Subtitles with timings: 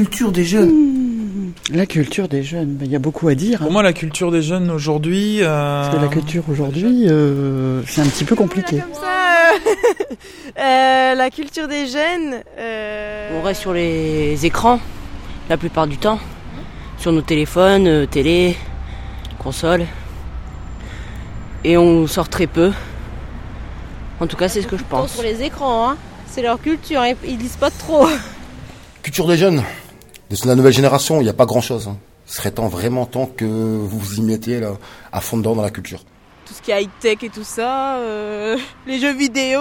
[0.00, 0.70] culture des jeunes.
[0.70, 3.58] Mmh, la culture des jeunes, ben, il y a beaucoup à dire.
[3.58, 3.70] Pour hein.
[3.70, 5.42] moi, la culture des jeunes aujourd'hui.
[5.42, 5.82] Euh...
[5.82, 8.78] Parce que la culture aujourd'hui, euh, c'est un petit peu compliqué.
[8.78, 9.50] Comme ça,
[10.58, 12.40] euh, la culture des jeunes.
[12.58, 14.80] Euh, On reste sur les écrans
[15.50, 16.18] la plupart du temps,
[16.96, 18.56] sur nos téléphones, télé,
[19.38, 19.84] console,
[21.62, 22.72] et on sort très peu.
[24.18, 25.12] En tout cas, c'est ce que je pense.
[25.12, 25.96] Sur les écrans, hein.
[26.26, 28.06] c'est leur culture, ils lisent pas trop.
[29.02, 29.62] Culture des jeunes,
[30.30, 31.88] de la nouvelle génération, il n'y a pas grand-chose.
[31.88, 31.96] Hein.
[32.26, 34.72] Il serait temps, vraiment temps que vous vous y mettiez là,
[35.12, 36.04] à fond dedans dans la culture.
[36.46, 39.60] Tout ce qui est high-tech et tout ça, euh, les jeux vidéo.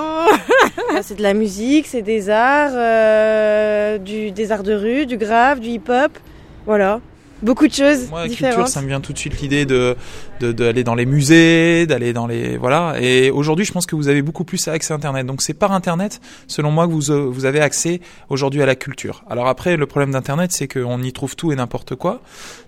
[1.01, 5.59] c'est de la musique, c'est des arts, euh, du, des arts de rue, du grave,
[5.59, 6.17] du hip-hop.
[6.65, 6.99] Voilà
[7.41, 8.55] beaucoup de choses Moi, la différentes.
[8.55, 9.95] culture, ça me vient tout de suite l'idée de
[10.39, 12.95] d'aller dans les musées, d'aller dans les voilà.
[13.01, 15.25] Et aujourd'hui, je pense que vous avez beaucoup plus accès à Internet.
[15.25, 17.99] Donc c'est par Internet, selon moi, que vous euh, vous avez accès
[18.29, 19.23] aujourd'hui à la culture.
[19.29, 22.21] Alors après, le problème d'Internet, c'est qu'on y trouve tout et n'importe quoi.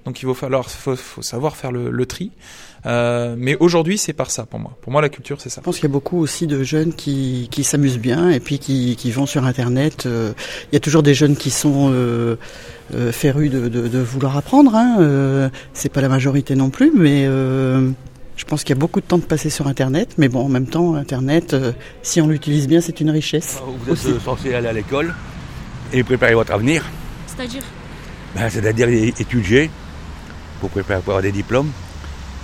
[0.05, 2.31] Donc il va falloir faut, faut savoir faire le, le tri.
[2.85, 4.76] Euh, mais aujourd'hui, c'est par ça pour moi.
[4.81, 5.62] Pour moi, la culture, c'est ça.
[5.62, 8.59] Je pense qu'il y a beaucoup aussi de jeunes qui, qui s'amusent bien et puis
[8.59, 10.05] qui, qui vont sur Internet.
[10.05, 10.34] Euh,
[10.71, 12.37] il y a toujours des jeunes qui sont euh,
[12.96, 14.60] euh, férus de, de, de, vouloir apprendre.
[14.73, 14.98] Hein.
[14.99, 17.90] Euh, c'est pas la majorité non plus, mais euh,
[18.35, 20.15] je pense qu'il y a beaucoup de temps de passer sur Internet.
[20.18, 21.71] Mais bon, en même temps, Internet, euh,
[22.03, 23.62] si on l'utilise bien, c'est une richesse.
[23.65, 24.20] Vous êtes aussi.
[24.23, 25.13] censé aller à l'école
[25.93, 26.84] et préparer votre avenir.
[27.27, 27.63] C'est-à-dire
[28.35, 29.70] ben, C'est-à-dire étudier
[30.59, 31.71] pour préparer pour avoir des diplômes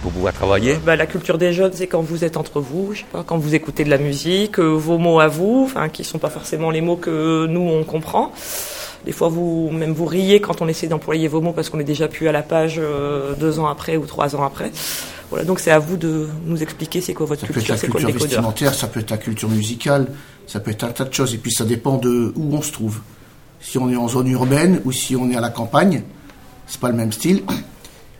[0.01, 2.93] pour pouvoir travailler euh, bah, La culture des jeunes, c'est quand vous êtes entre vous,
[2.93, 6.03] je sais pas, quand vous écoutez de la musique, euh, vos mots à vous, qui
[6.03, 8.31] sont pas forcément les mots que nous on comprend.
[9.05, 11.85] Des fois, vous même vous riez quand on essaie d'employer vos mots parce qu'on est
[11.85, 14.71] déjà plus à la page euh, deux ans après ou trois ans après.
[15.29, 17.99] Voilà, donc c'est à vous de nous expliquer c'est quoi votre ça culture, c'est quoi
[17.99, 18.29] le le décodeur.
[18.29, 20.07] vestimentaire, ça peut être la culture musicale,
[20.45, 21.33] ça peut être un tas de choses.
[21.33, 22.99] Et puis ça dépend de où on se trouve.
[23.59, 26.03] Si on est en zone urbaine ou si on est à la campagne,
[26.65, 27.43] c'est pas le même style.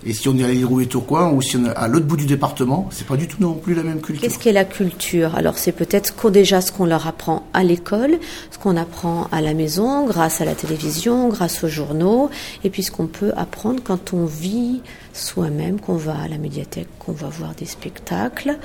[0.07, 2.15] Et si on est à l'île Rouet Tourcoing ou si on est à l'autre bout
[2.15, 4.21] du département, c'est pas du tout non plus la même culture.
[4.21, 5.35] Qu'est-ce qu'est la culture?
[5.35, 8.17] Alors c'est peut-être déjà ce qu'on leur apprend à l'école,
[8.49, 12.29] ce qu'on apprend à la maison, grâce à la télévision, grâce aux journaux,
[12.63, 14.81] et puis ce qu'on peut apprendre quand on vit
[15.11, 18.57] soi-même, qu'on va à la médiathèque, qu'on va voir des spectacles,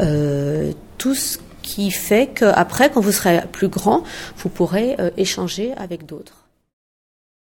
[0.00, 4.02] euh, tout ce qui fait qu'après, quand vous serez plus grand,
[4.38, 6.47] vous pourrez euh, échanger avec d'autres.